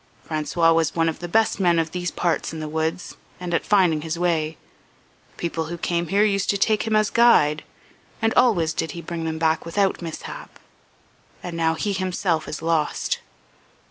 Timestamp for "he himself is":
11.75-12.63